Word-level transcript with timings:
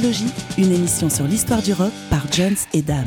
Discologie, 0.00 0.32
une 0.56 0.72
émission 0.72 1.10
sur 1.10 1.26
l'histoire 1.26 1.60
du 1.60 1.74
rock 1.74 1.92
par 2.08 2.32
Jones 2.32 2.56
et 2.72 2.80
Dame. 2.80 3.04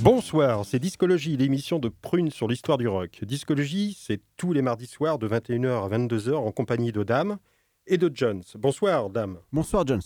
Bonsoir, 0.00 0.66
c'est 0.66 0.78
Discologie, 0.78 1.38
l'émission 1.38 1.78
de 1.78 1.88
Prune 1.88 2.30
sur 2.30 2.46
l'histoire 2.46 2.76
du 2.76 2.88
rock. 2.88 3.20
Discologie, 3.22 3.96
c'est 3.98 4.20
tous 4.36 4.52
les 4.52 4.60
mardis 4.60 4.84
soirs 4.84 5.18
de 5.18 5.26
21h 5.26 5.86
à 5.86 5.88
22h 5.96 6.34
en 6.34 6.52
compagnie 6.52 6.92
de 6.92 7.02
Dame 7.02 7.38
et 7.86 7.96
de 7.96 8.10
Jones. 8.12 8.42
Bonsoir, 8.56 9.08
Dame. 9.08 9.38
Bonsoir, 9.50 9.86
Jones. 9.86 10.02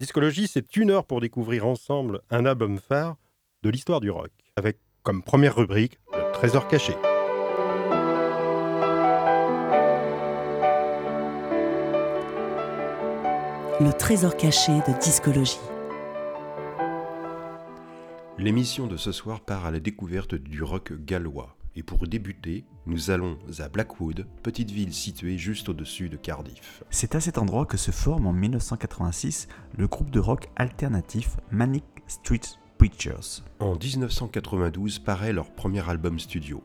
Discologie, 0.00 0.48
c'est 0.48 0.74
une 0.78 0.90
heure 0.90 1.04
pour 1.04 1.20
découvrir 1.20 1.66
ensemble 1.66 2.22
un 2.30 2.46
album 2.46 2.78
phare 2.78 3.18
de 3.62 3.68
l'histoire 3.68 4.00
du 4.00 4.08
rock, 4.08 4.32
avec 4.56 4.78
comme 5.02 5.22
première 5.22 5.54
rubrique 5.54 5.98
le 6.16 6.32
trésor 6.32 6.66
caché. 6.66 6.94
Le 13.80 13.92
trésor 13.92 14.36
caché 14.36 14.72
de 14.72 15.00
discologie. 15.00 15.60
L'émission 18.36 18.88
de 18.88 18.96
ce 18.96 19.12
soir 19.12 19.40
part 19.40 19.66
à 19.66 19.70
la 19.70 19.78
découverte 19.78 20.34
du 20.34 20.64
rock 20.64 20.92
gallois. 21.04 21.56
Et 21.76 21.84
pour 21.84 22.08
débuter, 22.08 22.64
nous 22.86 23.12
allons 23.12 23.38
à 23.60 23.68
Blackwood, 23.68 24.26
petite 24.42 24.72
ville 24.72 24.92
située 24.92 25.38
juste 25.38 25.68
au-dessus 25.68 26.08
de 26.08 26.16
Cardiff. 26.16 26.82
C'est 26.90 27.14
à 27.14 27.20
cet 27.20 27.38
endroit 27.38 27.66
que 27.66 27.76
se 27.76 27.92
forme 27.92 28.26
en 28.26 28.32
1986 28.32 29.46
le 29.76 29.86
groupe 29.86 30.10
de 30.10 30.18
rock 30.18 30.48
alternatif 30.56 31.36
Manic 31.52 31.84
Street 32.08 32.40
Preachers. 32.78 33.44
En 33.60 33.76
1992 33.76 34.98
paraît 34.98 35.32
leur 35.32 35.52
premier 35.52 35.88
album 35.88 36.18
studio, 36.18 36.64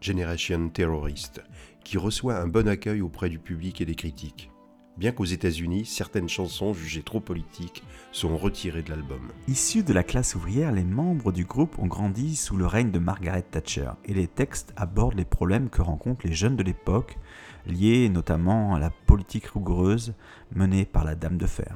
Generation 0.00 0.70
Terrorist, 0.70 1.42
qui 1.84 1.98
reçoit 1.98 2.40
un 2.40 2.48
bon 2.48 2.66
accueil 2.66 3.02
auprès 3.02 3.28
du 3.28 3.38
public 3.38 3.82
et 3.82 3.84
des 3.84 3.94
critiques 3.94 4.50
bien 4.96 5.12
qu'aux 5.12 5.24
États-Unis, 5.24 5.84
certaines 5.84 6.28
chansons 6.28 6.72
jugées 6.72 7.02
trop 7.02 7.20
politiques 7.20 7.82
sont 8.12 8.36
retirées 8.36 8.82
de 8.82 8.90
l'album. 8.90 9.30
Issus 9.48 9.82
de 9.82 9.92
la 9.92 10.02
classe 10.02 10.34
ouvrière, 10.34 10.72
les 10.72 10.84
membres 10.84 11.32
du 11.32 11.44
groupe 11.44 11.78
ont 11.78 11.86
grandi 11.86 12.36
sous 12.36 12.56
le 12.56 12.66
règne 12.66 12.90
de 12.90 12.98
Margaret 12.98 13.42
Thatcher 13.42 13.90
et 14.04 14.14
les 14.14 14.28
textes 14.28 14.72
abordent 14.76 15.16
les 15.16 15.24
problèmes 15.24 15.68
que 15.68 15.82
rencontrent 15.82 16.26
les 16.26 16.34
jeunes 16.34 16.56
de 16.56 16.62
l'époque, 16.62 17.18
liés 17.66 18.08
notamment 18.08 18.74
à 18.74 18.78
la 18.78 18.90
politique 18.90 19.46
rigoureuse 19.46 20.14
menée 20.54 20.84
par 20.84 21.04
la 21.04 21.14
Dame 21.14 21.38
de 21.38 21.46
Fer. 21.46 21.74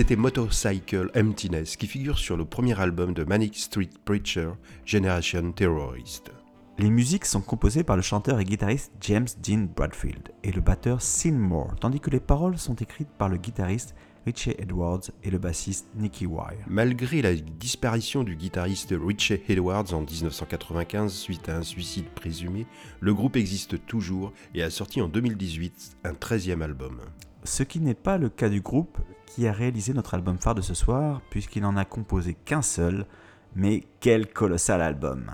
C'était 0.00 0.16
Motorcycle 0.16 1.10
Emptiness 1.14 1.76
qui 1.76 1.86
figure 1.86 2.18
sur 2.18 2.38
le 2.38 2.46
premier 2.46 2.80
album 2.80 3.12
de 3.12 3.22
Manic 3.22 3.54
Street 3.54 3.90
Preacher, 4.06 4.52
Generation 4.86 5.52
Terrorist. 5.52 6.30
Les 6.78 6.88
musiques 6.88 7.26
sont 7.26 7.42
composées 7.42 7.84
par 7.84 7.96
le 7.96 8.02
chanteur 8.02 8.40
et 8.40 8.46
guitariste 8.46 8.92
James 9.02 9.26
Dean 9.44 9.66
Bradfield 9.76 10.30
et 10.42 10.52
le 10.52 10.62
batteur 10.62 11.02
Sin 11.02 11.32
Moore, 11.34 11.74
tandis 11.78 12.00
que 12.00 12.08
les 12.08 12.18
paroles 12.18 12.56
sont 12.56 12.76
écrites 12.76 13.10
par 13.18 13.28
le 13.28 13.36
guitariste 13.36 13.94
Richie 14.24 14.54
Edwards 14.56 15.02
et 15.22 15.30
le 15.30 15.36
bassiste 15.36 15.90
Nicky 15.94 16.24
Wire. 16.24 16.64
Malgré 16.66 17.20
la 17.20 17.34
disparition 17.34 18.24
du 18.24 18.36
guitariste 18.36 18.94
Richie 18.98 19.42
Edwards 19.50 19.92
en 19.92 20.00
1995 20.00 21.12
suite 21.12 21.50
à 21.50 21.58
un 21.58 21.62
suicide 21.62 22.08
présumé, 22.14 22.66
le 23.00 23.12
groupe 23.12 23.36
existe 23.36 23.84
toujours 23.84 24.32
et 24.54 24.62
a 24.62 24.70
sorti 24.70 25.02
en 25.02 25.08
2018 25.08 25.98
un 26.04 26.12
13e 26.14 26.62
album. 26.62 27.00
Ce 27.44 27.62
qui 27.62 27.80
n'est 27.80 27.94
pas 27.94 28.16
le 28.18 28.30
cas 28.30 28.48
du 28.48 28.60
groupe 28.60 28.98
qui 29.34 29.46
a 29.46 29.52
réalisé 29.52 29.92
notre 29.92 30.14
album 30.14 30.38
phare 30.38 30.56
de 30.56 30.60
ce 30.60 30.74
soir, 30.74 31.20
puisqu'il 31.30 31.62
n'en 31.62 31.76
a 31.76 31.84
composé 31.84 32.34
qu'un 32.34 32.62
seul, 32.62 33.06
mais 33.54 33.84
quel 34.00 34.26
colossal 34.26 34.82
album 34.82 35.30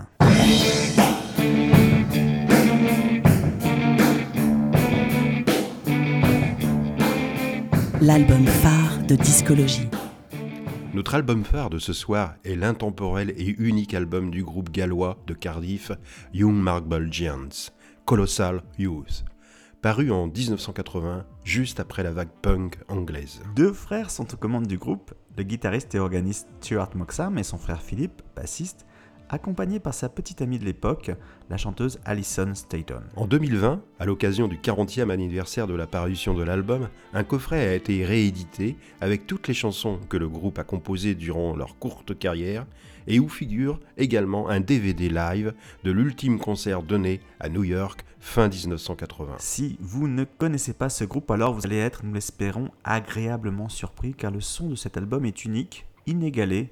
L'album 7.99 8.45
phare 8.45 8.99
de 9.07 9.15
discologie. 9.15 9.89
Notre 10.93 11.15
album 11.15 11.43
phare 11.43 11.71
de 11.71 11.79
ce 11.79 11.93
soir 11.93 12.35
est 12.45 12.55
l'intemporel 12.55 13.31
et 13.31 13.55
unique 13.57 13.95
album 13.95 14.29
du 14.29 14.43
groupe 14.43 14.69
gallois 14.69 15.17
de 15.25 15.33
Cardiff, 15.33 15.91
Young 16.33 16.55
Marble 16.55 17.11
Giants, 17.11 17.71
Colossal 18.05 18.61
Youth, 18.77 19.25
paru 19.87 20.11
en 20.11 20.27
1980, 20.27 21.25
juste 21.45 21.79
après 21.79 22.03
la 22.03 22.11
vague 22.11 22.27
punk 22.41 22.77
anglaise. 22.89 23.41
Deux 23.55 23.71
frères 23.71 24.11
sont 24.11 24.33
aux 24.33 24.35
commandes 24.35 24.67
du 24.67 24.77
groupe, 24.77 25.13
le 25.37 25.43
guitariste 25.43 25.95
et 25.95 25.99
organiste 25.99 26.49
Stuart 26.59 26.89
Moxham 26.93 27.37
et 27.37 27.43
son 27.43 27.57
frère 27.57 27.81
Philippe, 27.81 28.21
bassiste, 28.35 28.85
accompagné 29.29 29.79
par 29.79 29.93
sa 29.93 30.09
petite 30.09 30.41
amie 30.41 30.59
de 30.59 30.65
l'époque, 30.65 31.11
la 31.49 31.55
chanteuse 31.55 32.01
Alison 32.03 32.53
Staton. 32.53 32.99
En 33.15 33.27
2020, 33.27 33.81
à 33.97 34.05
l'occasion 34.05 34.49
du 34.49 34.57
40e 34.57 35.09
anniversaire 35.09 35.67
de 35.67 35.73
la 35.73 35.87
parution 35.87 36.33
de 36.33 36.43
l'album, 36.43 36.89
un 37.13 37.23
coffret 37.23 37.65
a 37.65 37.73
été 37.73 38.03
réédité 38.03 38.75
avec 38.99 39.25
toutes 39.25 39.47
les 39.47 39.53
chansons 39.53 40.01
que 40.09 40.17
le 40.17 40.27
groupe 40.27 40.59
a 40.59 40.65
composées 40.65 41.15
durant 41.15 41.55
leur 41.55 41.79
courte 41.79 42.19
carrière 42.19 42.65
et 43.07 43.19
où 43.19 43.29
figure 43.29 43.79
également 43.97 44.49
un 44.49 44.59
DVD 44.59 45.09
live 45.09 45.53
de 45.83 45.91
l'ultime 45.91 46.39
concert 46.39 46.83
donné 46.83 47.21
à 47.39 47.49
New 47.49 47.63
York 47.63 48.05
fin 48.19 48.49
1980. 48.49 49.35
Si 49.39 49.77
vous 49.79 50.07
ne 50.07 50.25
connaissez 50.25 50.73
pas 50.73 50.89
ce 50.89 51.03
groupe, 51.03 51.31
alors 51.31 51.53
vous 51.53 51.65
allez 51.65 51.77
être, 51.77 52.03
nous 52.03 52.13
l'espérons, 52.13 52.69
agréablement 52.83 53.69
surpris 53.69 54.13
car 54.13 54.31
le 54.31 54.41
son 54.41 54.69
de 54.69 54.75
cet 54.75 54.97
album 54.97 55.25
est 55.25 55.45
unique, 55.45 55.85
inégalé, 56.05 56.69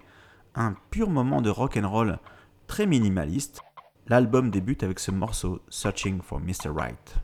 un 0.56 0.76
pur 0.92 1.10
moment 1.10 1.42
de 1.42 1.50
rock 1.50 1.78
and 1.78 1.90
roll 1.90 2.20
très 2.68 2.86
minimaliste. 2.86 3.62
L'album 4.08 4.52
débute 4.52 4.84
avec 4.84 5.00
ce 5.00 5.12
morceau 5.12 5.62
Searching 5.70 6.22
for 6.22 6.40
Mr. 6.40 6.70
Right. 6.70 7.16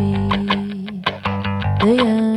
Be 0.00 1.02
the 1.80 1.94
young 2.04 2.29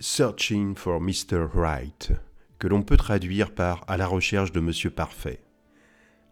Searching 0.00 0.76
for 0.76 1.00
Mr. 1.00 1.48
Right, 1.54 2.12
que 2.58 2.68
l'on 2.68 2.82
peut 2.82 2.98
traduire 2.98 3.54
par 3.54 3.82
À 3.88 3.96
la 3.96 4.06
recherche 4.06 4.52
de 4.52 4.60
Monsieur 4.60 4.90
Parfait. 4.90 5.40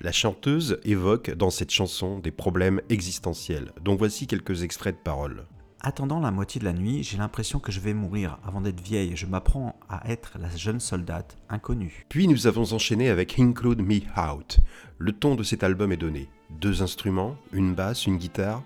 La 0.01 0.13
chanteuse 0.13 0.79
évoque 0.85 1.31
dans 1.31 1.49
cette 1.49 1.71
chanson 1.71 2.19
des 2.19 2.31
problèmes 2.31 2.83
existentiels, 2.91 3.73
dont 3.81 3.97
voici 3.97 4.27
quelques 4.27 4.63
extraits 4.65 4.97
de 4.97 5.03
paroles. 5.03 5.47
Attendant 5.81 6.21
la 6.21 6.31
moitié 6.31 6.59
de 6.59 6.67
la 6.67 6.75
nuit, 6.75 7.03
j'ai 7.03 7.17
l'impression 7.17 7.59
que 7.59 7.73
je 7.73 7.81
vais 7.81 7.95
mourir 7.95 8.39
avant 8.45 8.61
d'être 8.61 8.83
vieille. 8.83 9.17
Je 9.17 9.27
m'apprends 9.27 9.79
à 9.89 10.11
être 10.11 10.37
la 10.39 10.55
jeune 10.55 10.81
soldate 10.81 11.39
inconnue. 11.49 12.05
Puis 12.11 12.29
nous 12.29 12.47
avons 12.47 12.73
enchaîné 12.75 13.09
avec 13.09 13.39
Include 13.39 13.83
Me 13.83 14.01
Out. 14.19 14.59
Le 14.99 15.13
ton 15.13 15.37
de 15.37 15.43
cet 15.43 15.63
album 15.63 15.91
est 15.93 15.97
donné. 15.97 16.29
Deux 16.51 16.83
instruments, 16.83 17.37
une 17.53 17.75
basse, 17.75 18.07
une 18.07 18.19
guitare 18.19 18.63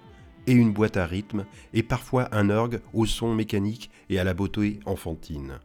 et 0.48 0.52
une 0.52 0.72
boîte 0.72 0.96
à 0.96 1.06
rythme, 1.06 1.44
et 1.74 1.82
parfois 1.82 2.28
un 2.32 2.50
orgue 2.50 2.80
au 2.94 3.06
son 3.06 3.34
mécanique 3.34 3.90
et 4.08 4.18
à 4.18 4.24
la 4.24 4.34
beauté 4.34 4.80
enfantine. 4.86 5.60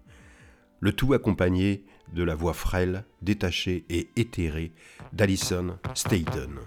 Le 0.82 0.92
tout 0.92 1.14
accompagné 1.14 1.86
de 2.14 2.22
la 2.22 2.36
voix 2.36 2.54
frêle, 2.54 3.06
détachée 3.22 3.86
et 3.90 4.10
éthérée 4.18 4.74
d'Alison 5.14 5.78
Staten. 5.94 6.60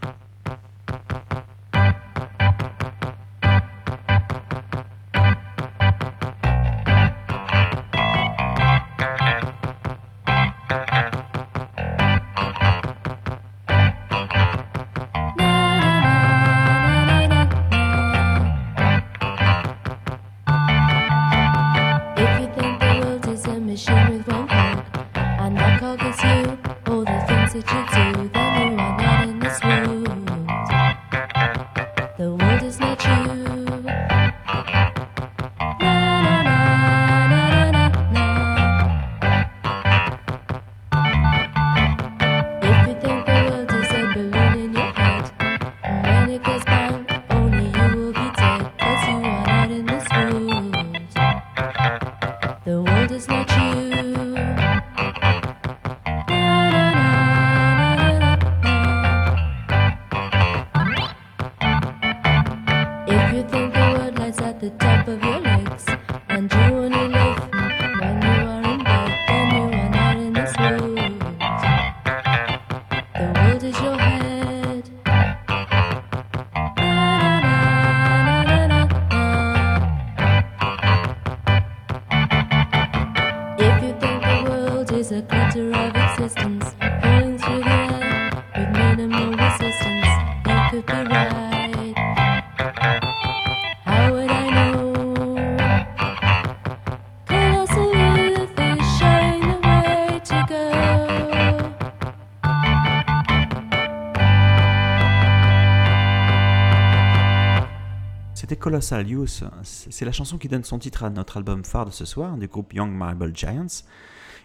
Colossal 108.66 109.08
Youth, 109.08 109.44
c'est 109.62 110.04
la 110.04 110.10
chanson 110.10 110.38
qui 110.38 110.48
donne 110.48 110.64
son 110.64 110.80
titre 110.80 111.04
à 111.04 111.10
notre 111.10 111.36
album 111.36 111.64
phare 111.64 111.86
de 111.86 111.92
ce 111.92 112.04
soir 112.04 112.36
du 112.36 112.48
groupe 112.48 112.72
Young 112.72 112.90
Marble 112.90 113.30
Giants, 113.32 113.84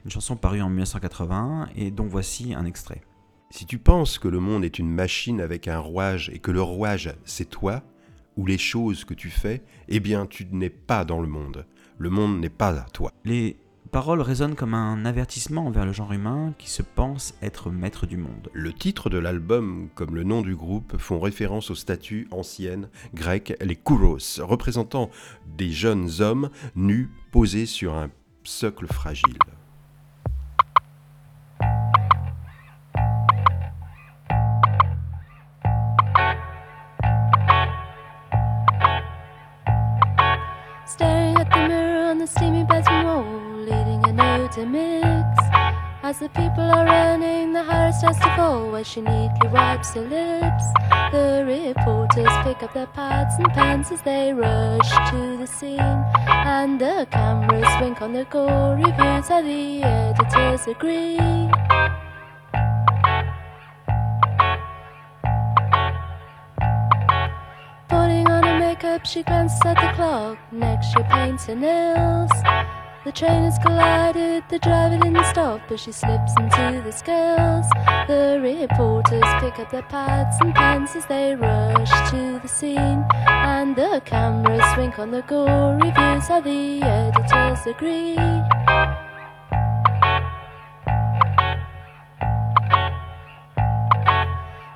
une 0.05 0.11
chanson 0.11 0.35
parue 0.35 0.61
en 0.61 0.69
1981 0.69 1.69
et 1.75 1.89
dont 1.89 2.05
voici 2.05 2.53
un 2.53 2.65
extrait. 2.65 3.01
Si 3.49 3.65
tu 3.65 3.79
penses 3.79 4.19
que 4.19 4.27
le 4.27 4.39
monde 4.39 4.63
est 4.63 4.77
une 4.77 4.91
machine 4.91 5.41
avec 5.41 5.67
un 5.67 5.79
rouage 5.79 6.29
et 6.35 6.37
que 6.37 6.51
le 6.51 6.61
rouage 6.61 7.11
c'est 7.25 7.49
toi, 7.49 7.81
ou 8.37 8.45
les 8.45 8.59
choses 8.59 9.05
que 9.05 9.15
tu 9.15 9.31
fais, 9.31 9.63
eh 9.87 9.99
bien 9.99 10.27
tu 10.27 10.45
n'es 10.51 10.69
pas 10.69 11.03
dans 11.03 11.19
le 11.19 11.27
monde. 11.27 11.65
Le 11.97 12.11
monde 12.11 12.39
n'est 12.39 12.49
pas 12.49 12.79
à 12.79 12.85
toi. 12.93 13.11
Les 13.25 13.57
paroles 13.91 14.21
résonnent 14.21 14.55
comme 14.55 14.73
un 14.73 15.03
avertissement 15.05 15.67
envers 15.67 15.85
le 15.85 15.91
genre 15.91 16.13
humain 16.13 16.53
qui 16.57 16.69
se 16.69 16.81
pense 16.81 17.33
être 17.41 17.69
maître 17.69 18.05
du 18.05 18.15
monde. 18.15 18.49
Le 18.53 18.71
titre 18.71 19.09
de 19.09 19.17
l'album, 19.17 19.89
comme 19.95 20.15
le 20.15 20.23
nom 20.23 20.41
du 20.41 20.55
groupe, 20.55 20.97
font 20.97 21.19
référence 21.19 21.69
aux 21.71 21.75
statues 21.75 22.27
anciennes 22.31 22.89
grecques, 23.13 23.53
les 23.61 23.75
kouros, 23.75 24.39
représentant 24.39 25.09
des 25.57 25.71
jeunes 25.71 26.09
hommes 26.21 26.49
nus 26.75 27.09
posés 27.31 27.65
sur 27.65 27.93
un 27.95 28.09
socle 28.43 28.87
fragile. 28.87 29.37
As 46.11 46.19
the 46.19 46.27
people 46.27 46.69
are 46.69 46.83
running, 46.83 47.53
the 47.53 47.63
Harris 47.63 47.99
starts 47.99 48.19
to 48.19 48.35
fall 48.35 48.69
where 48.69 48.83
she 48.83 48.99
neatly 48.99 49.47
wipes 49.47 49.93
her 49.93 50.01
lips. 50.01 50.65
The 51.13 51.45
reporters 51.47 52.27
pick 52.43 52.61
up 52.63 52.73
their 52.73 52.87
pads 52.87 53.35
and 53.37 53.47
pens 53.53 53.93
as 53.93 54.01
they 54.01 54.33
rush 54.33 54.91
to 55.09 55.37
the 55.37 55.47
scene, 55.47 55.79
and 55.79 56.81
the 56.81 57.07
cameras 57.09 57.65
wink 57.79 58.01
on 58.01 58.11
the 58.11 58.25
gore 58.25 58.75
reviews. 58.75 59.29
How 59.29 59.41
the 59.41 59.83
editors 59.83 60.67
agree. 60.67 61.15
Putting 67.87 68.27
on 68.27 68.43
her 68.43 68.59
makeup, 68.59 69.05
she 69.05 69.23
glances 69.23 69.61
at 69.63 69.75
the 69.75 69.93
clock. 69.95 70.37
Next, 70.51 70.87
she 70.91 71.03
paints 71.03 71.45
her 71.45 71.55
nails. 71.55 72.31
The 73.03 73.11
train 73.11 73.45
has 73.45 73.57
collided, 73.57 74.43
the 74.49 74.59
driver 74.59 74.99
didn't 74.99 75.25
stop 75.25 75.61
but 75.67 75.79
she 75.79 75.91
slips 75.91 76.33
into 76.37 76.83
the 76.85 76.91
scales. 76.91 77.65
The 78.07 78.39
reporters 78.39 79.23
pick 79.39 79.57
up 79.57 79.71
their 79.71 79.81
pads 79.81 80.37
and 80.39 80.53
pens 80.53 80.95
as 80.95 81.07
they 81.07 81.35
rush 81.35 82.11
to 82.11 82.39
the 82.39 82.47
scene. 82.47 83.03
And 83.27 83.75
the 83.75 84.03
cameras 84.05 84.61
swing 84.75 84.93
on 84.99 85.09
the 85.09 85.23
gore 85.23 85.79
reviews, 85.81 86.27
how 86.27 86.41
the 86.41 86.83
editors 86.83 87.65
agree. 87.65 88.17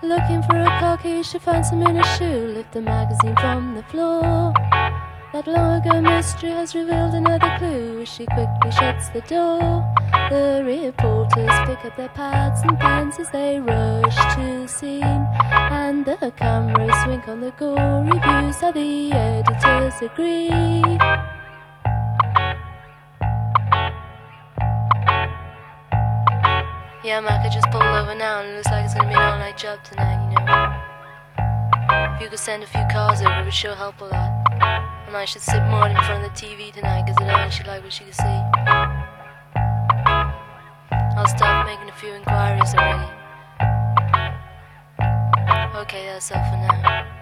Looking 0.02 0.42
for 0.42 0.60
a 0.62 0.80
car 0.80 0.98
key, 0.98 1.22
she 1.22 1.38
finds 1.38 1.70
him 1.70 1.84
in 1.84 1.98
a 1.98 2.18
shoe. 2.18 2.54
Lift 2.56 2.72
the 2.72 2.82
magazine 2.82 3.36
from 3.36 3.76
the 3.76 3.84
floor. 3.84 4.52
That 5.36 5.48
long 5.48 5.86
ago 5.86 6.00
mystery 6.00 6.52
has 6.52 6.74
revealed 6.74 7.14
another 7.14 7.58
clue. 7.58 8.06
She 8.06 8.26
quickly 8.26 8.72
shuts 8.72 9.10
the 9.10 9.20
door. 9.20 9.84
The 10.30 10.64
reporters 10.64 11.52
pick 11.68 11.84
up 11.84 11.98
their 11.98 12.08
pads 12.08 12.62
and 12.62 12.80
pens 12.80 13.20
as 13.20 13.30
they 13.32 13.60
rush 13.60 14.16
to 14.36 14.66
scene. 14.66 15.28
And 15.52 16.06
the 16.06 16.32
cameras 16.38 16.96
wink 17.06 17.28
on 17.28 17.42
the 17.42 17.52
gore 17.52 18.06
reviews, 18.06 18.62
how 18.62 18.72
the 18.72 19.12
editors 19.12 20.02
agree. 20.02 20.48
Yeah, 27.04 27.20
Mac, 27.20 27.46
I 27.46 27.50
just 27.54 27.70
pulled 27.72 27.84
over 27.84 28.16
now 28.16 28.40
and 28.40 28.52
it 28.52 28.56
looks 28.56 28.68
like 28.68 28.86
it's 28.86 28.94
gonna 28.94 29.10
be 29.10 29.16
an 29.16 29.22
all 29.22 29.38
night 29.38 29.58
job 29.58 29.84
tonight, 29.84 30.32
you 30.32 30.46
know. 30.46 32.16
If 32.16 32.22
you 32.22 32.30
could 32.30 32.40
send 32.40 32.64
a 32.64 32.68
few 32.68 32.86
cars 32.90 33.20
over, 33.20 33.42
it 33.42 33.44
would 33.44 33.54
sure 33.54 33.76
help 33.76 34.00
a 34.00 34.06
lot. 34.06 34.95
And 35.08 35.16
I 35.16 35.26
should 35.26 35.42
sit 35.42 35.64
more 35.68 35.88
in 35.88 35.96
front 35.96 36.26
of 36.26 36.34
the 36.34 36.36
TV 36.36 36.74
tonight, 36.74 37.06
cause 37.08 37.16
I 37.20 37.26
know 37.26 37.50
like 37.68 37.84
what 37.84 37.94
she 37.94 38.04
can 38.04 38.14
see. 38.14 38.40
I'll 41.18 41.28
start 41.28 41.68
making 41.68 41.90
a 41.90 41.94
few 41.94 42.14
inquiries 42.14 42.74
already. 42.74 43.12
Okay, 45.78 46.06
that's 46.08 46.32
all 46.32 46.44
for 46.50 46.58
now. 46.58 47.15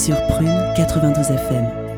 Sur 0.00 0.16
Prune 0.28 0.72
92 0.76 1.30
FM. 1.30 1.89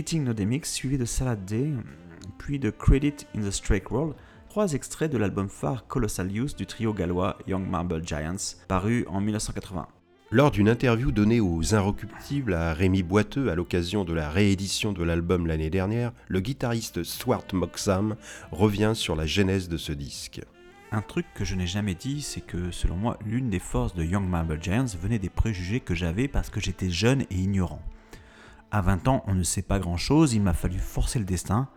Eating 0.00 0.24
No 0.24 0.32
Demix, 0.32 0.72
suivi 0.72 0.96
de 0.96 1.04
Salad 1.04 1.44
Day, 1.44 1.74
puis 2.38 2.58
de 2.58 2.70
Credit 2.70 3.26
in 3.36 3.42
the 3.42 3.50
Strike 3.50 3.90
World, 3.90 4.14
trois 4.48 4.72
extraits 4.72 5.12
de 5.12 5.18
l'album 5.18 5.50
phare 5.50 5.86
Colossal 5.88 6.32
Youth 6.32 6.56
du 6.56 6.64
trio 6.64 6.94
gallois 6.94 7.36
Young 7.46 7.68
Marble 7.68 8.02
Giants, 8.02 8.56
paru 8.66 9.04
en 9.10 9.20
1980. 9.20 9.86
Lors 10.30 10.50
d'une 10.52 10.70
interview 10.70 11.12
donnée 11.12 11.40
aux 11.40 11.74
Inrecuptibles 11.74 12.54
à 12.54 12.72
Rémi 12.72 13.02
Boiteux 13.02 13.50
à 13.50 13.54
l'occasion 13.54 14.04
de 14.04 14.14
la 14.14 14.30
réédition 14.30 14.94
de 14.94 15.04
l'album 15.04 15.46
l'année 15.46 15.68
dernière, 15.68 16.12
le 16.28 16.40
guitariste 16.40 17.02
Swart 17.02 17.52
Moxham 17.52 18.16
revient 18.52 18.92
sur 18.94 19.16
la 19.16 19.26
genèse 19.26 19.68
de 19.68 19.76
ce 19.76 19.92
disque. 19.92 20.40
Un 20.92 21.02
truc 21.02 21.26
que 21.34 21.44
je 21.44 21.54
n'ai 21.54 21.66
jamais 21.66 21.94
dit, 21.94 22.22
c'est 22.22 22.40
que 22.40 22.70
selon 22.70 22.96
moi, 22.96 23.18
l'une 23.26 23.50
des 23.50 23.58
forces 23.58 23.94
de 23.94 24.02
Young 24.02 24.26
Marble 24.26 24.62
Giants 24.62 24.96
venait 24.98 25.18
des 25.18 25.28
préjugés 25.28 25.80
que 25.80 25.94
j'avais 25.94 26.26
parce 26.26 26.48
que 26.48 26.58
j'étais 26.58 26.88
jeune 26.88 27.26
et 27.30 27.36
ignorant. 27.36 27.82
À 28.72 28.82
20 28.82 29.08
ans, 29.08 29.24
on 29.26 29.34
ne 29.34 29.42
sait 29.42 29.62
pas 29.62 29.80
grand 29.80 29.96
chose, 29.96 30.32
il 30.32 30.42
m'a 30.42 30.52
fallu 30.52 30.78
forcer 30.78 31.18
le 31.18 31.24
destin, 31.24 31.68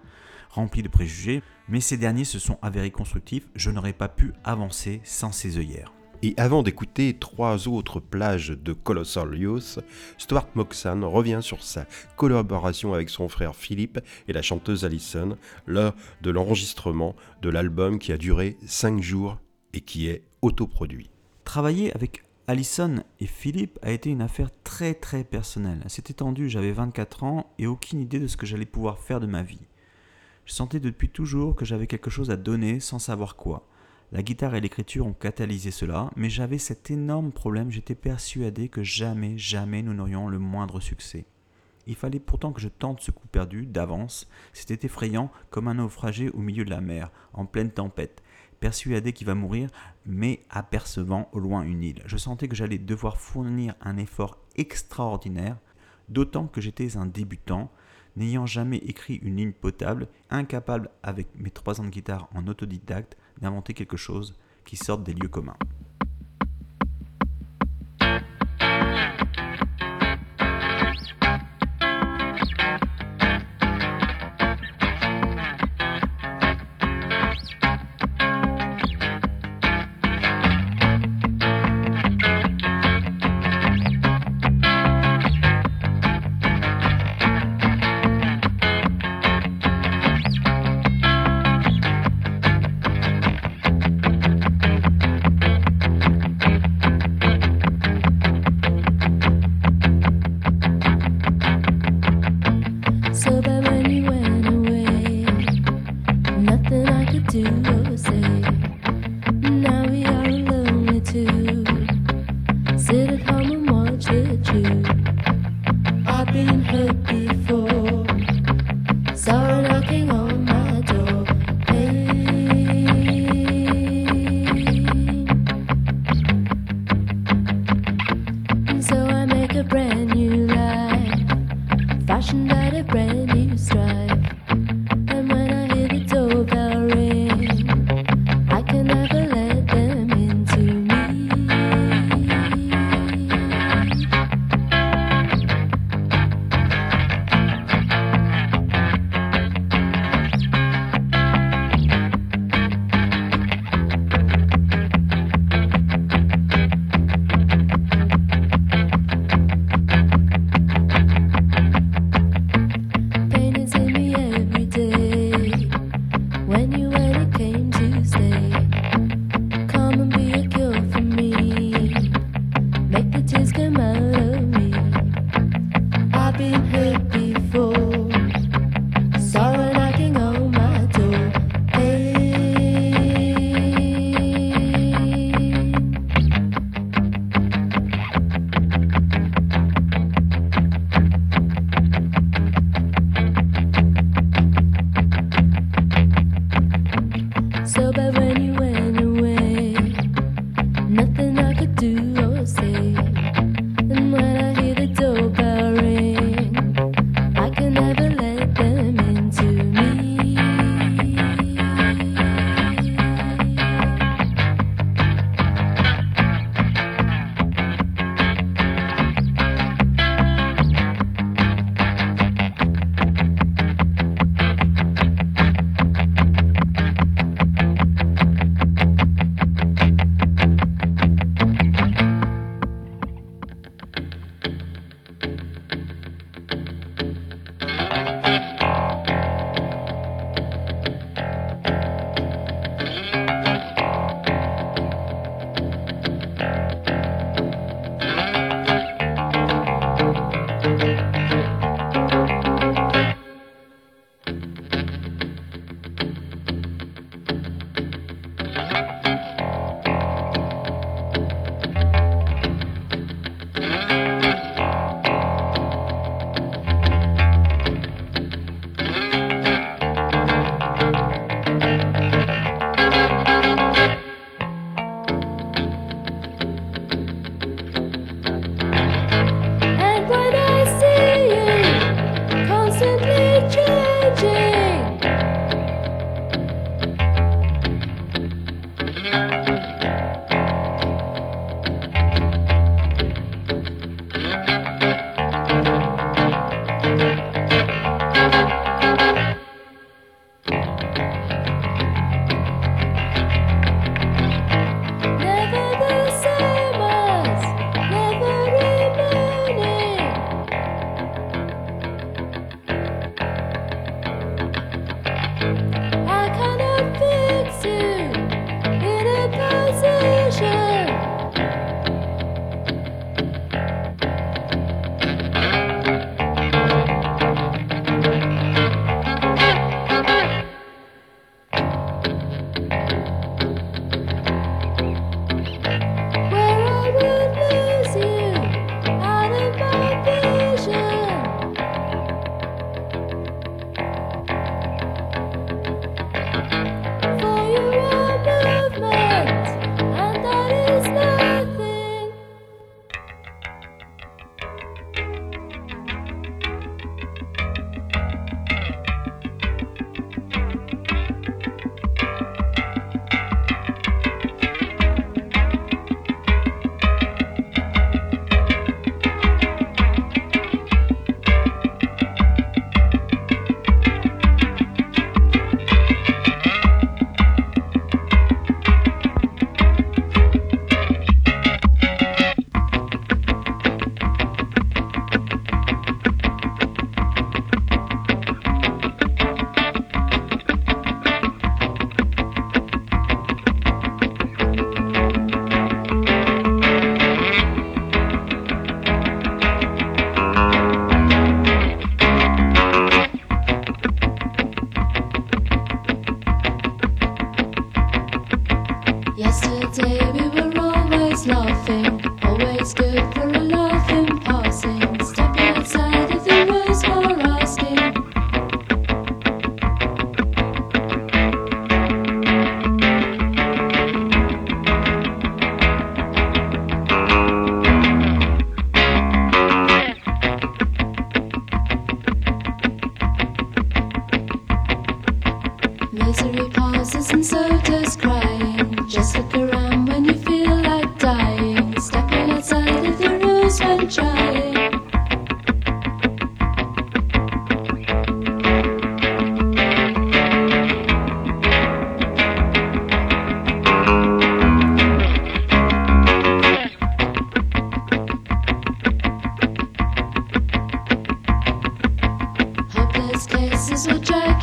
rempli 0.51 0.84
de 0.84 0.88
préjugés, 0.88 1.41
mais 1.67 1.82
ces 1.82 1.97
derniers 1.97 2.23
se 2.23 2.38
sont 2.38 2.60
avérés 2.62 2.91
constructifs, 2.91 3.47
je 3.56 3.71
n'aurais 3.71 3.93
pas 3.93 4.10
pu 4.10 4.34
avancer 4.43 5.01
sans 5.03 5.32
ces 5.32 5.58
œillères. 5.58 5.91
Et 6.21 6.36
avant 6.38 6.62
d'écouter 6.62 7.17
trois 7.19 7.67
autres 7.67 7.99
plages 7.99 8.49
de 8.49 8.73
Colossal 8.73 9.36
Youth, 9.36 9.79
Stuart 10.19 10.47
Moxan 10.53 11.10
revient 11.10 11.39
sur 11.41 11.63
sa 11.63 11.86
collaboration 12.15 12.93
avec 12.93 13.10
son 13.10 13.27
frère 13.27 13.56
Philippe 13.56 13.99
et 14.27 14.34
la 14.34 14.43
chanteuse 14.43 14.86
Alison 14.86 15.36
lors 15.65 15.93
de 16.21 16.29
l'enregistrement 16.29 17.15
de 17.41 17.49
l'album 17.49 17.97
qui 17.97 18.13
a 18.13 18.17
duré 18.17 18.56
5 18.65 19.01
jours 19.01 19.39
et 19.73 19.82
qui 19.82 20.08
est 20.08 20.23
autoproduit. 20.41 21.10
Travailler 21.43 21.93
avec 21.93 22.23
Alison 22.45 22.95
et 23.21 23.25
Philippe 23.25 23.79
a 23.82 23.91
été 23.91 24.10
une 24.10 24.21
affaire 24.21 24.49
très 24.65 24.93
très 24.93 25.23
personnelle. 25.23 25.82
C'était 25.88 26.13
tendu, 26.13 26.49
j'avais 26.49 26.73
24 26.73 27.23
ans 27.23 27.53
et 27.58 27.67
aucune 27.67 28.01
idée 28.01 28.19
de 28.19 28.27
ce 28.27 28.36
que 28.36 28.45
j'allais 28.45 28.65
pouvoir 28.65 28.99
faire 28.99 29.21
de 29.21 29.27
ma 29.27 29.43
vie. 29.43 29.62
Je 30.45 30.51
sentais 30.51 30.82
depuis 30.82 31.08
toujours 31.08 31.56
que 31.56 31.63
j'avais 31.63 31.88
quelque 31.88 32.10
chose 32.10 32.32
à 32.32 32.36
donner 32.36 32.82
sans 32.82 32.99
savoir 32.99 33.38
quoi. 33.38 33.65
La 34.12 34.23
guitare 34.23 34.56
et 34.56 34.62
l'écriture 34.62 35.08
ont 35.08 35.13
catalysé 35.13 35.71
cela, 35.71 36.12
mais 36.17 36.29
j'avais 36.29 36.58
cet 36.58 36.91
énorme 36.91 37.32
problème, 37.32 37.71
j'étais 37.71 37.95
persuadé 37.95 38.67
que 38.67 38.84
jamais, 38.84 39.38
jamais 39.38 39.82
nous 39.82 39.93
n'aurions 39.93 40.27
le 40.27 40.38
moindre 40.38 40.82
succès. 40.82 41.25
Il 41.88 41.95
fallait 41.95 42.19
pourtant 42.19 42.51
que 42.51 42.62
je 42.62 42.67
tente 42.67 42.99
ce 42.99 43.12
coup 43.12 43.27
perdu 43.27 43.65
d'avance, 43.65 44.29
c'était 44.51 44.86
effrayant 44.86 45.32
comme 45.49 45.69
un 45.69 45.75
naufragé 45.75 46.29
au 46.32 46.39
milieu 46.39 46.65
de 46.65 46.69
la 46.69 46.82
mer, 46.82 47.10
en 47.32 47.45
pleine 47.45 47.71
tempête, 47.71 48.21
persuadé 48.63 49.12
qu'il 49.12 49.28
va 49.28 49.36
mourir, 49.36 49.69
mais 50.06 50.45
apercevant 50.49 51.28
au 51.34 51.39
loin 51.39 51.63
une 51.63 51.84
île. 51.84 52.02
Je 52.06 52.15
sentais 52.15 52.47
que 52.47 52.56
j'allais 52.56 52.78
devoir 52.78 53.17
fournir 53.17 53.76
un 53.82 53.97
effort 53.97 54.38
extraordinaire, 54.56 55.58
d'autant 56.08 56.47
que 56.47 56.62
j'étais 56.62 56.95
un 56.95 57.06
débutant, 57.06 57.69
n'ayant 58.15 58.45
jamais 58.45 58.78
écrit 58.78 59.15
une 59.15 59.36
ligne 59.36 59.52
potable, 59.52 60.08
incapable 60.30 60.89
avec 61.04 61.28
mes 61.36 61.52
trois 61.52 61.82
ans 61.82 61.84
de 61.84 61.89
guitare 61.89 62.30
en 62.34 62.47
autodidacte 62.47 63.17
d'inventer 63.41 63.73
quelque 63.73 63.97
chose 63.97 64.39
qui 64.63 64.78
sorte 64.78 65.04
des 65.04 65.13
lieux 65.13 65.28
communs. 65.28 65.58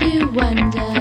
You 0.03 0.29
under. 0.41 1.00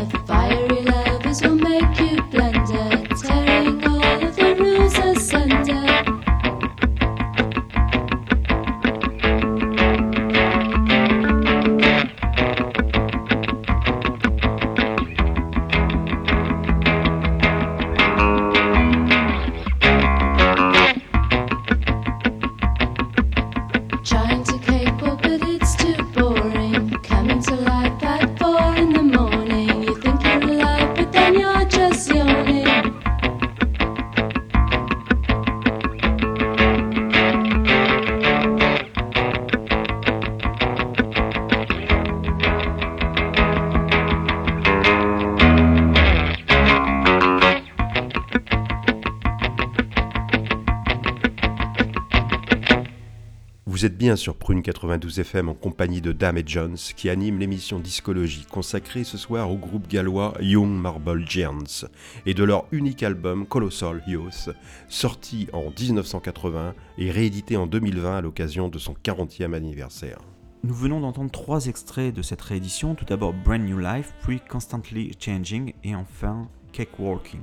Bien 54.10 54.16
sur 54.16 54.36
Prune 54.36 54.64
92 54.64 55.20
FM 55.20 55.50
en 55.50 55.54
compagnie 55.54 56.02
de 56.02 56.12
Dame 56.12 56.40
et 56.40 56.44
Jones 56.44 56.78
qui 56.96 57.12
anime 57.12 57.38
l'émission 57.38 57.78
Discologie 57.78 58.44
consacrée 58.50 59.04
ce 59.04 59.20
soir 59.20 59.52
au 59.52 59.56
groupe 59.56 59.88
gallois 59.88 60.34
Young 60.42 60.72
Marble 60.72 61.30
Giants 61.30 61.86
et 62.26 62.34
de 62.34 62.44
leur 62.44 62.66
unique 62.72 63.04
album 63.04 63.46
Colossal 63.46 64.02
Youth 64.08 64.50
sorti 64.88 65.48
en 65.54 65.66
1980 65.80 66.74
et 66.98 67.12
réédité 67.12 67.56
en 67.56 67.68
2020 67.68 68.18
à 68.18 68.22
l'occasion 68.22 68.68
de 68.68 68.80
son 68.80 68.96
40e 68.96 69.54
anniversaire. 69.54 70.18
Nous 70.64 70.74
venons 70.74 71.02
d'entendre 71.02 71.30
trois 71.30 71.68
extraits 71.68 72.12
de 72.12 72.24
cette 72.24 72.42
réédition, 72.42 72.96
tout 72.96 73.06
d'abord 73.06 73.34
Brand 73.34 73.62
New 73.62 73.78
Life, 73.78 74.16
puis 74.24 74.40
Constantly 74.40 75.12
Changing 75.20 75.74
et 75.84 75.94
enfin 75.94 76.48
Cakewalking. 76.72 77.42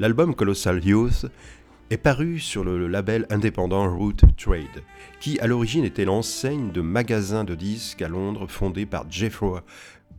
L'album 0.00 0.34
Colossal 0.34 0.82
Youth 0.82 1.26
est 1.90 1.96
paru 1.96 2.38
sur 2.38 2.62
le 2.62 2.86
label 2.86 3.26
indépendant 3.30 3.92
Root 3.92 4.12
Trade, 4.36 4.84
qui 5.18 5.40
à 5.40 5.48
l'origine 5.48 5.84
était 5.84 6.04
l'enseigne 6.04 6.70
de 6.70 6.80
magasins 6.80 7.42
de 7.42 7.56
disques 7.56 8.00
à 8.00 8.08
Londres 8.08 8.46
fondé 8.46 8.86
par 8.86 9.10
Jeffrey 9.10 9.60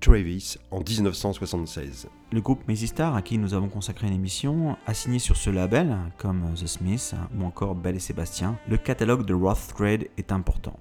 Travis 0.02 0.58
en 0.70 0.80
1976. 0.80 2.10
Le 2.34 2.42
groupe 2.42 2.68
Mazy 2.68 2.88
Star, 2.88 3.16
à 3.16 3.22
qui 3.22 3.38
nous 3.38 3.54
avons 3.54 3.70
consacré 3.70 4.08
une 4.08 4.14
émission, 4.14 4.76
a 4.86 4.94
signé 4.94 5.20
sur 5.20 5.38
ce 5.38 5.50
label, 5.50 5.96
comme 6.18 6.44
The 6.56 6.68
Smiths 6.68 7.16
ou 7.38 7.46
encore 7.46 7.76
Belle 7.76 7.96
et 7.96 8.00
Sébastien. 8.00 8.58
Le 8.68 8.78
catalogue 8.78 9.26
de 9.26 9.34
Roth 9.34 9.74
Trade 9.76 10.08
est 10.18 10.34
important. 10.34 10.78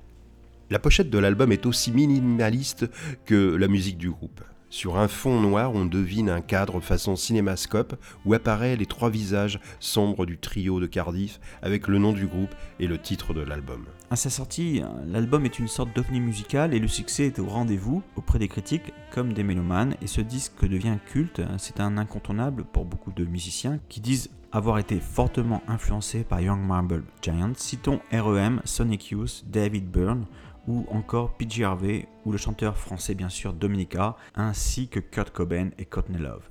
La 0.70 0.80
pochette 0.80 1.10
de 1.10 1.18
l'album 1.18 1.52
est 1.52 1.66
aussi 1.66 1.92
minimaliste 1.92 2.90
que 3.26 3.54
la 3.54 3.68
musique 3.68 3.98
du 3.98 4.10
groupe. 4.10 4.40
Sur 4.72 4.98
un 4.98 5.08
fond 5.08 5.40
noir, 5.40 5.74
on 5.74 5.84
devine 5.84 6.30
un 6.30 6.40
cadre 6.40 6.78
façon 6.78 7.16
cinémascope 7.16 7.96
où 8.24 8.34
apparaissent 8.34 8.78
les 8.78 8.86
trois 8.86 9.10
visages 9.10 9.58
sombres 9.80 10.26
du 10.26 10.38
trio 10.38 10.78
de 10.78 10.86
Cardiff 10.86 11.40
avec 11.60 11.88
le 11.88 11.98
nom 11.98 12.12
du 12.12 12.28
groupe 12.28 12.54
et 12.78 12.86
le 12.86 12.96
titre 12.96 13.34
de 13.34 13.40
l'album. 13.40 13.84
À 14.10 14.16
sa 14.16 14.30
sortie, 14.30 14.80
l'album 15.08 15.44
est 15.44 15.58
une 15.58 15.66
sorte 15.66 15.94
d'ovni 15.96 16.20
musical 16.20 16.72
et 16.72 16.78
le 16.78 16.86
succès 16.86 17.26
est 17.26 17.40
au 17.40 17.46
rendez-vous 17.46 18.04
auprès 18.14 18.38
des 18.38 18.46
critiques 18.46 18.92
comme 19.10 19.32
des 19.32 19.42
mélomanes 19.42 19.96
et 20.02 20.06
ce 20.06 20.20
disque 20.20 20.64
devient 20.64 20.98
culte, 21.04 21.42
c'est 21.58 21.80
un 21.80 21.98
incontournable 21.98 22.62
pour 22.62 22.84
beaucoup 22.84 23.10
de 23.10 23.24
musiciens 23.24 23.80
qui 23.88 24.00
disent 24.00 24.30
avoir 24.52 24.78
été 24.78 24.98
fortement 24.98 25.62
influencés 25.68 26.24
par 26.24 26.40
Young 26.40 26.60
Marble 26.60 27.04
Giants. 27.22 27.52
Citons 27.56 28.00
REM, 28.12 28.60
Sonic 28.64 29.10
Youth, 29.10 29.44
David 29.46 29.90
Byrne 29.90 30.26
ou 30.70 30.86
encore 30.90 31.32
PG 31.32 31.64
Harvey 31.64 32.06
ou 32.24 32.30
le 32.30 32.38
chanteur 32.38 32.76
français 32.76 33.16
bien 33.16 33.28
sûr 33.28 33.52
Dominica, 33.52 34.16
ainsi 34.36 34.88
que 34.88 35.00
Kurt 35.00 35.30
Cobain 35.30 35.70
et 35.78 35.84
Courtney 35.84 36.18
Love. 36.18 36.48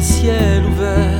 Ciel 0.00 0.64
ouvert. 0.64 1.19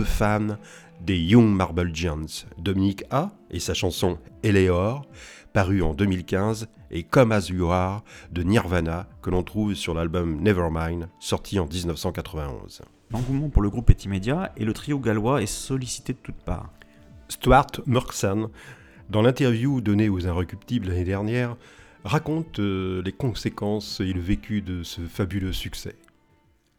Deux 0.00 0.06
fans 0.06 0.56
des 1.02 1.18
Young 1.18 1.54
Marble 1.54 1.94
Giants, 1.94 2.46
Dominique 2.56 3.04
A 3.10 3.32
et 3.50 3.60
sa 3.60 3.74
chanson 3.74 4.18
Eleor, 4.42 5.04
paru 5.52 5.82
en 5.82 5.92
2015, 5.92 6.68
et 6.90 7.02
Come 7.02 7.32
As 7.32 7.50
You 7.50 7.66
Are 7.70 8.02
de 8.32 8.42
Nirvana, 8.42 9.10
que 9.20 9.28
l'on 9.28 9.42
trouve 9.42 9.74
sur 9.74 9.92
l'album 9.92 10.40
Nevermind, 10.40 11.10
sorti 11.18 11.58
en 11.58 11.66
1991. 11.66 12.80
L'engouement 13.10 13.50
pour 13.50 13.60
le 13.60 13.68
groupe 13.68 13.90
est 13.90 14.06
immédiat 14.06 14.52
et 14.56 14.64
le 14.64 14.72
trio 14.72 14.98
gallois 14.98 15.42
est 15.42 15.46
sollicité 15.46 16.14
de 16.14 16.18
toutes 16.22 16.42
parts. 16.46 16.72
Stuart 17.28 17.82
Murksan, 17.84 18.48
dans 19.10 19.20
l'interview 19.20 19.82
donnée 19.82 20.08
aux 20.08 20.26
Inrecuptibles 20.26 20.88
l'année 20.88 21.04
dernière, 21.04 21.58
raconte 22.04 22.58
euh, 22.58 23.02
les 23.04 23.12
conséquences 23.12 24.00
et 24.00 24.14
le 24.14 24.20
vécu 24.22 24.62
de 24.62 24.82
ce 24.82 25.02
fabuleux 25.02 25.52
succès. 25.52 25.94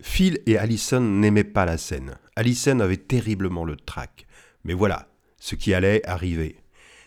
Phil 0.02 0.39
et 0.47 0.58
Allison 0.58 0.99
n'aimaient 0.99 1.43
pas 1.43 1.66
la 1.66 1.78
scène. 1.78 2.18
Allison 2.36 2.80
avait 2.80 2.97
terriblement 2.97 3.64
le 3.64 3.76
trac. 3.76 4.26
Mais 4.64 4.74
voilà, 4.74 5.08
ce 5.39 5.56
qui 5.56 5.74
allait 5.74 6.06
arriver. 6.08 6.58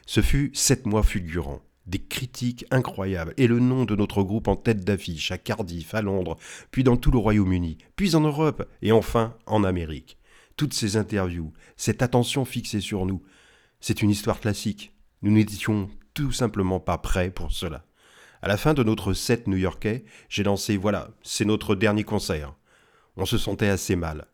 Ce 0.06 0.20
fut 0.20 0.50
sept 0.54 0.86
mois 0.86 1.02
fulgurants, 1.02 1.62
des 1.86 1.98
critiques 1.98 2.64
incroyables 2.70 3.34
et 3.36 3.46
le 3.46 3.58
nom 3.58 3.84
de 3.84 3.96
notre 3.96 4.22
groupe 4.22 4.48
en 4.48 4.56
tête 4.56 4.84
d'affiche 4.84 5.32
à 5.32 5.38
Cardiff, 5.38 5.94
à 5.94 6.02
Londres, 6.02 6.36
puis 6.70 6.84
dans 6.84 6.96
tout 6.96 7.10
le 7.10 7.18
Royaume-Uni, 7.18 7.78
puis 7.96 8.14
en 8.14 8.20
Europe 8.20 8.68
et 8.80 8.92
enfin 8.92 9.36
en 9.46 9.64
Amérique. 9.64 10.18
Toutes 10.56 10.74
ces 10.74 10.96
interviews, 10.96 11.52
cette 11.76 12.02
attention 12.02 12.44
fixée 12.44 12.80
sur 12.80 13.06
nous, 13.06 13.22
c'est 13.80 14.02
une 14.02 14.10
histoire 14.10 14.40
classique. 14.40 14.92
Nous 15.22 15.32
n'étions 15.32 15.90
tout 16.12 16.32
simplement 16.32 16.78
pas 16.78 16.98
prêts 16.98 17.30
pour 17.30 17.50
cela. 17.50 17.84
À 18.40 18.46
la 18.46 18.56
fin 18.56 18.72
de 18.72 18.84
notre 18.84 19.14
set 19.14 19.48
new-yorkais, 19.48 20.04
j'ai 20.28 20.44
lancé 20.44 20.76
Voilà, 20.76 21.08
c'est 21.22 21.44
notre 21.44 21.74
dernier 21.74 22.04
concert. 22.04 22.54
On 23.16 23.26
se 23.26 23.38
sentait 23.38 23.68
assez 23.68 23.94
mal. 23.94 24.26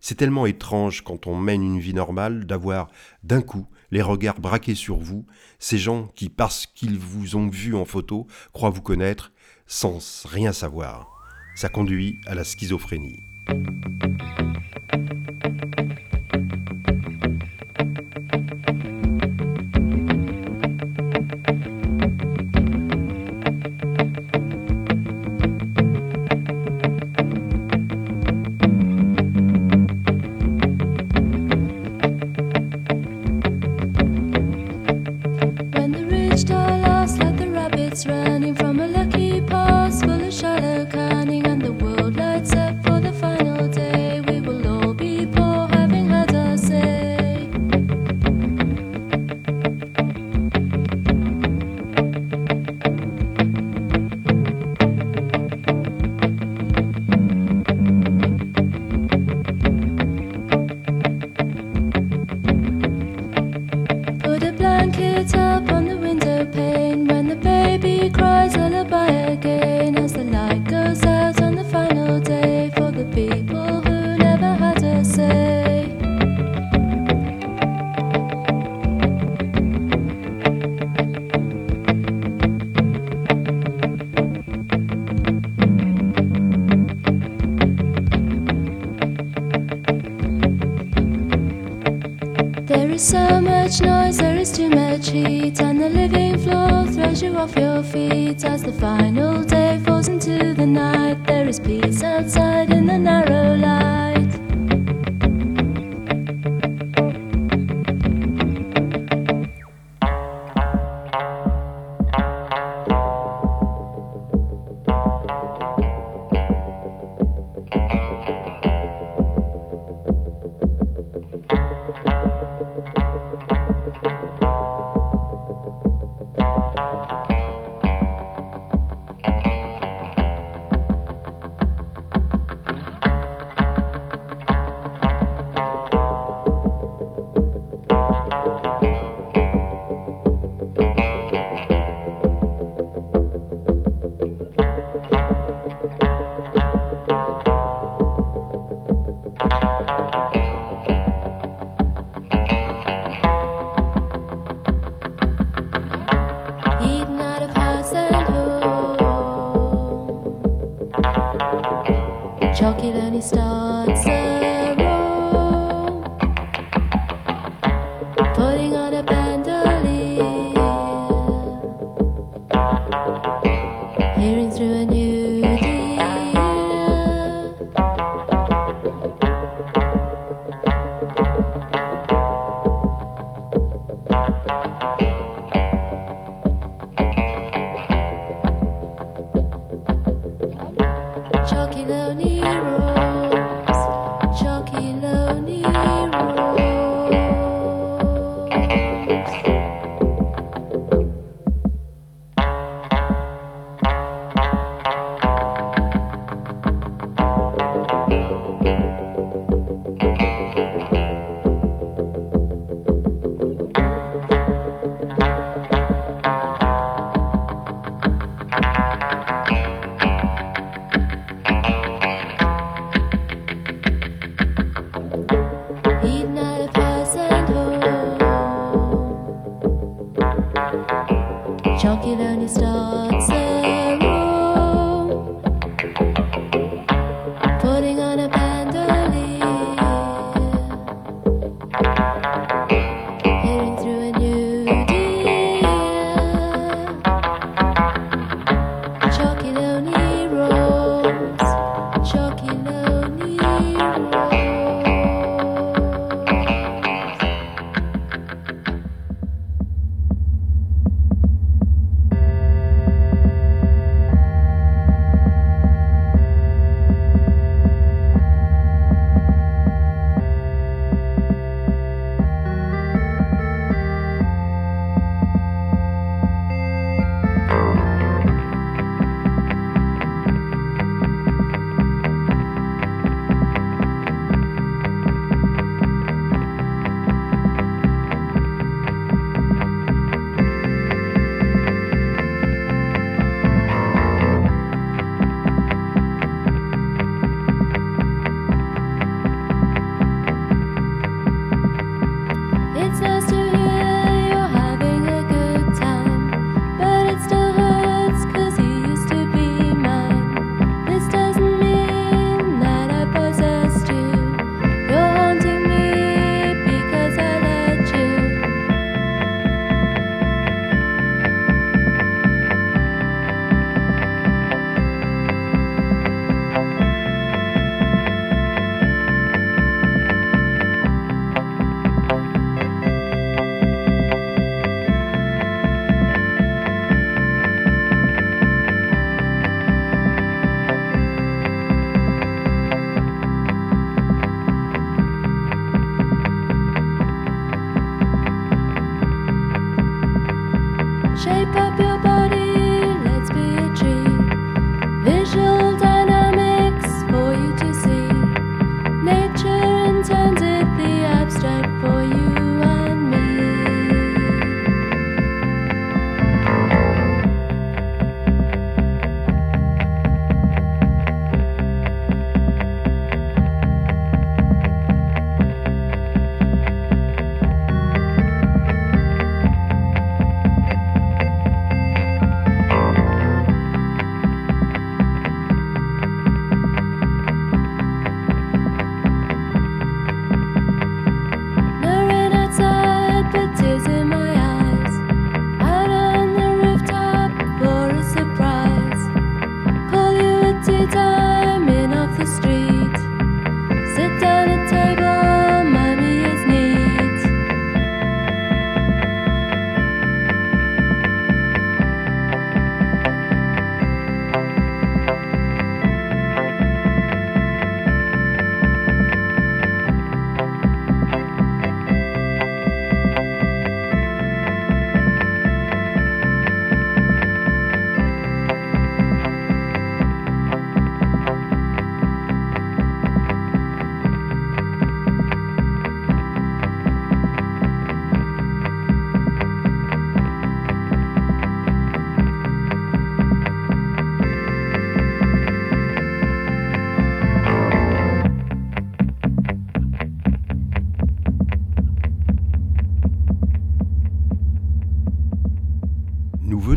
C'est 0.00 0.16
tellement 0.16 0.46
étrange 0.46 1.02
quand 1.02 1.26
on 1.26 1.36
mène 1.36 1.62
une 1.62 1.78
vie 1.78 1.94
normale 1.94 2.46
d'avoir 2.46 2.88
d'un 3.22 3.42
coup 3.42 3.68
les 3.90 4.02
regards 4.02 4.40
braqués 4.40 4.74
sur 4.74 4.98
vous, 4.98 5.24
ces 5.58 5.78
gens 5.78 6.08
qui, 6.14 6.28
parce 6.28 6.66
qu'ils 6.66 6.98
vous 6.98 7.36
ont 7.36 7.48
vu 7.48 7.74
en 7.74 7.84
photo, 7.84 8.26
croient 8.52 8.70
vous 8.70 8.82
connaître 8.82 9.32
sans 9.66 9.98
rien 10.26 10.52
savoir. 10.52 11.08
Ça 11.56 11.68
conduit 11.68 12.18
à 12.26 12.34
la 12.34 12.44
schizophrénie. 12.44 13.20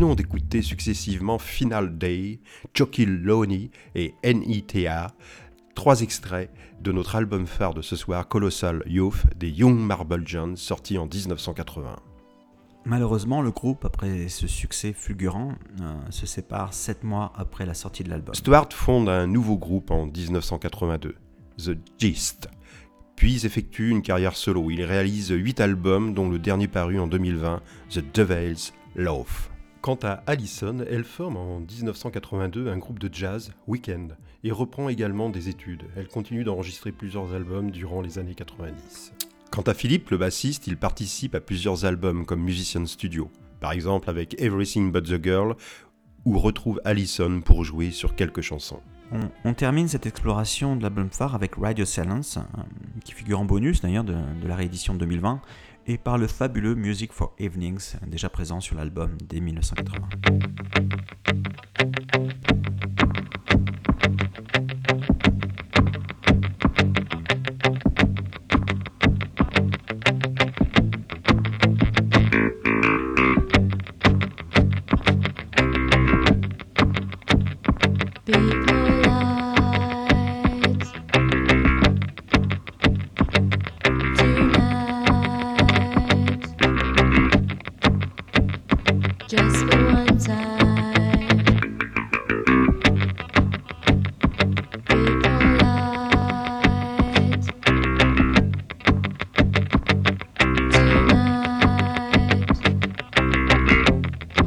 Venons 0.02 0.16
d'écouter 0.16 0.62
successivement 0.62 1.38
Final 1.38 1.96
Day, 1.96 2.40
Chucky 2.74 3.06
Loney 3.06 3.70
et 3.94 4.14
NETA, 4.24 5.14
trois 5.76 6.00
extraits 6.00 6.50
de 6.80 6.90
notre 6.90 7.14
album 7.14 7.46
phare 7.46 7.72
de 7.72 7.82
ce 7.82 7.94
soir, 7.94 8.26
Colossal 8.26 8.82
Youth, 8.86 9.26
des 9.36 9.48
Young 9.48 9.78
Marble 9.78 10.26
Jones, 10.26 10.56
sorti 10.56 10.98
en 10.98 11.06
1980. 11.06 11.94
Malheureusement, 12.84 13.42
le 13.42 13.52
groupe, 13.52 13.84
après 13.84 14.26
ce 14.26 14.48
succès 14.48 14.92
fulgurant, 14.92 15.52
euh, 15.80 15.94
se 16.10 16.26
sépare 16.26 16.74
7 16.74 17.04
mois 17.04 17.32
après 17.36 17.64
la 17.64 17.74
sortie 17.74 18.02
de 18.02 18.10
l'album. 18.10 18.34
Stuart 18.34 18.72
fonde 18.72 19.08
un 19.08 19.28
nouveau 19.28 19.56
groupe 19.56 19.92
en 19.92 20.06
1982, 20.06 21.14
The 21.58 21.78
Gist, 21.96 22.48
puis 23.14 23.46
effectue 23.46 23.90
une 23.90 24.02
carrière 24.02 24.34
solo. 24.34 24.68
Il 24.68 24.82
réalise 24.82 25.28
8 25.30 25.60
albums, 25.60 26.12
dont 26.12 26.28
le 26.28 26.40
dernier 26.40 26.66
paru 26.66 26.98
en 26.98 27.06
2020, 27.06 27.62
The 27.90 28.02
Devil's 28.12 28.72
Love. 28.96 29.51
Quant 29.82 29.98
à 30.04 30.22
Allison, 30.28 30.84
elle 30.88 31.02
forme 31.02 31.36
en 31.36 31.58
1982 31.58 32.68
un 32.68 32.78
groupe 32.78 33.00
de 33.00 33.12
jazz, 33.12 33.52
Weekend, 33.66 34.16
et 34.44 34.52
reprend 34.52 34.88
également 34.88 35.28
des 35.28 35.48
études. 35.48 35.82
Elle 35.96 36.06
continue 36.06 36.44
d'enregistrer 36.44 36.92
plusieurs 36.92 37.34
albums 37.34 37.72
durant 37.72 38.00
les 38.00 38.20
années 38.20 38.36
90. 38.36 39.12
Quant 39.50 39.62
à 39.62 39.74
Philippe, 39.74 40.10
le 40.10 40.18
bassiste, 40.18 40.68
il 40.68 40.76
participe 40.76 41.34
à 41.34 41.40
plusieurs 41.40 41.84
albums 41.84 42.26
comme 42.26 42.42
musicien 42.44 42.86
studio, 42.86 43.28
par 43.58 43.72
exemple 43.72 44.08
avec 44.08 44.40
Everything 44.40 44.92
But 44.92 45.02
the 45.02 45.20
Girl, 45.20 45.56
où 46.24 46.38
retrouve 46.38 46.80
Allison 46.84 47.40
pour 47.40 47.64
jouer 47.64 47.90
sur 47.90 48.14
quelques 48.14 48.40
chansons. 48.40 48.80
On, 49.44 49.52
termine 49.52 49.88
cette 49.88 50.06
exploration 50.06 50.74
de 50.74 50.82
l'album 50.84 51.10
phare 51.10 51.34
avec 51.34 51.56
Radio 51.56 51.84
Silence, 51.84 52.38
euh, 52.38 52.62
qui 53.04 53.12
figure 53.12 53.40
en 53.40 53.44
bonus 53.44 53.82
d'ailleurs 53.82 54.04
de, 54.04 54.14
de 54.14 54.48
la 54.48 54.56
réédition 54.56 54.94
de 54.94 55.00
2020, 55.00 55.42
et 55.86 55.98
par 55.98 56.18
le 56.18 56.26
fabuleux 56.26 56.74
Music 56.74 57.12
for 57.12 57.34
Evenings, 57.38 57.94
déjà 58.06 58.28
présent 58.28 58.60
sur 58.60 58.76
l'album 58.76 59.16
dès 59.28 59.40
1980. 59.40 60.08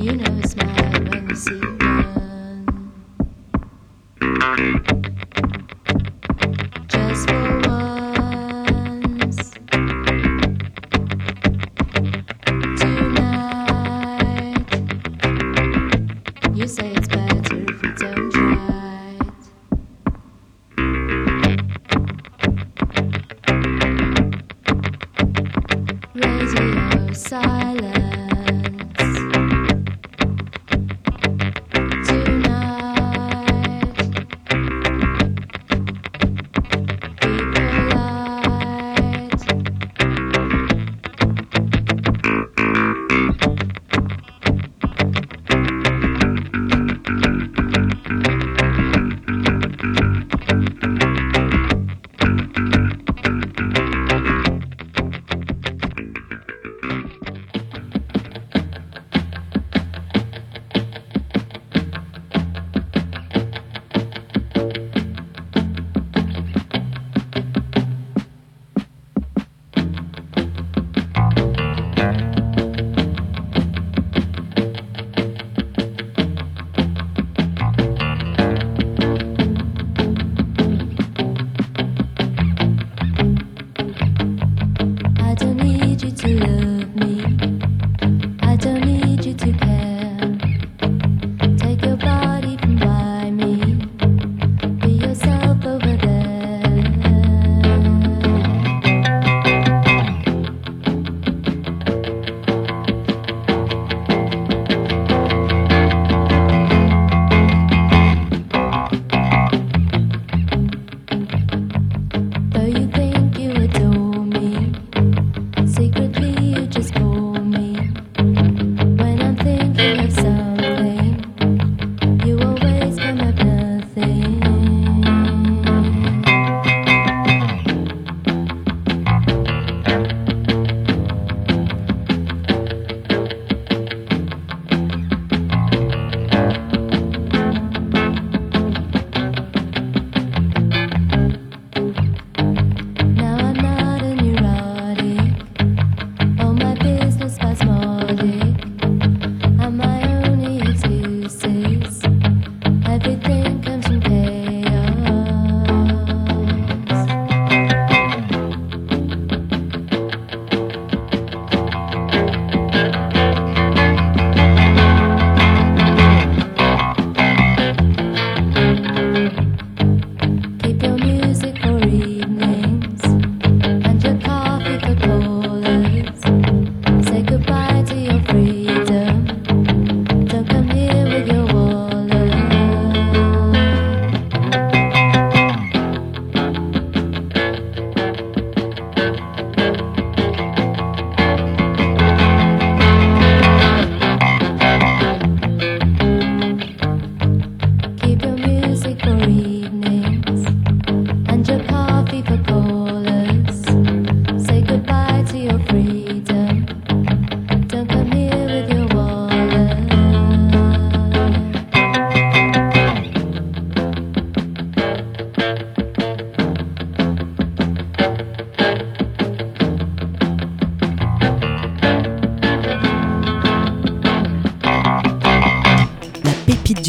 You 0.06 0.18
know 0.18 0.38
a 0.38 0.48
smile 0.48 1.04
when 1.10 1.30
you 1.30 1.36
see 1.36 1.75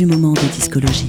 moment 0.05 0.35
de 0.35 0.53
discologie. 0.53 1.09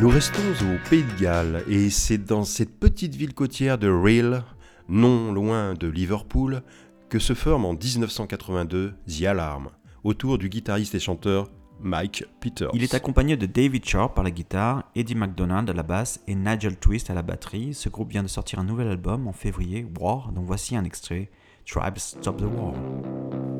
Nous 0.00 0.08
restons 0.08 0.40
au 0.40 0.88
Pays 0.90 1.04
de 1.04 1.22
Galles 1.22 1.62
et 1.68 1.90
c'est 1.90 2.18
dans 2.18 2.44
cette 2.44 2.76
petite 2.76 3.14
ville 3.14 3.34
côtière 3.34 3.78
de 3.78 3.88
Rhyl, 3.88 4.42
non 4.88 5.32
loin 5.32 5.74
de 5.74 5.86
Liverpool, 5.86 6.62
que 7.08 7.20
se 7.20 7.34
forme 7.34 7.66
en 7.66 7.74
1982 7.74 8.94
The 9.06 9.22
Alarm, 9.24 9.68
autour 10.02 10.38
du 10.38 10.48
guitariste 10.48 10.94
et 10.96 11.00
chanteur 11.00 11.50
Mike 11.80 12.24
Peters. 12.40 12.70
Il 12.74 12.82
est 12.82 12.94
accompagné 12.94 13.36
de 13.36 13.46
David 13.46 13.84
Sharp 13.84 14.18
à 14.18 14.22
la 14.22 14.30
guitare, 14.30 14.84
Eddie 14.94 15.14
McDonald 15.14 15.68
à 15.70 15.72
la 15.72 15.82
basse 15.82 16.20
et 16.26 16.34
Nigel 16.34 16.76
Twist 16.76 17.10
à 17.10 17.14
la 17.14 17.22
batterie. 17.22 17.74
Ce 17.74 17.88
groupe 17.88 18.10
vient 18.10 18.22
de 18.22 18.28
sortir 18.28 18.58
un 18.58 18.64
nouvel 18.64 18.88
album 18.88 19.28
en 19.28 19.32
février, 19.32 19.86
War, 19.98 20.32
dont 20.32 20.42
voici 20.42 20.76
un 20.76 20.84
extrait, 20.84 21.30
Tribes 21.66 21.98
Stop 21.98 22.38
the 22.38 22.42
War. 22.42 22.74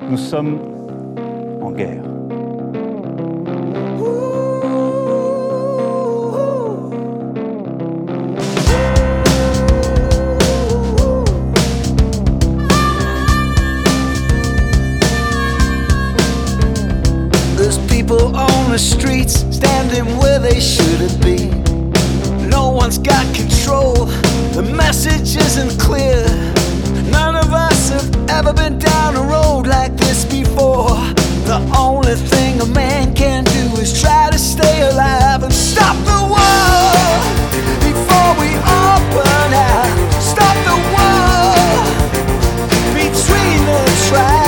Nous 0.09 0.17
sommes 0.17 0.59
en 1.61 1.71
guerre. 1.73 2.05
The 18.79 18.85
streets 18.85 19.45
standing 19.51 20.07
where 20.19 20.39
they 20.39 20.61
shouldn't 20.61 21.21
be. 21.21 21.49
No 22.47 22.71
one's 22.71 22.97
got 22.97 23.25
control, 23.35 24.07
the 24.55 24.63
message 24.63 25.37
isn't 25.37 25.81
clear. 25.81 26.23
None 27.11 27.35
of 27.35 27.53
us 27.53 27.89
have 27.91 28.09
ever 28.31 28.53
been 28.53 28.79
down 28.79 29.17
a 29.17 29.23
road 29.23 29.67
like 29.67 29.97
this 29.97 30.25
before. 30.25 30.95
The 31.51 31.59
only 31.77 32.15
thing 32.15 32.61
a 32.61 32.67
man 32.67 33.17
can 33.17 33.43
do 33.43 33.65
is 33.83 34.01
try 34.01 34.31
to 34.31 34.39
stay 34.39 34.83
alive 34.83 35.43
and 35.43 35.53
stop 35.53 35.97
the 36.13 36.21
war 36.35 37.03
before 37.83 38.31
we 38.43 38.51
all 38.75 39.01
burn 39.17 39.53
out. 39.75 39.91
Stop 40.33 40.57
the 40.71 40.79
war 40.95 41.75
between 42.95 43.59
the 43.71 43.81
tribes. 44.09 44.48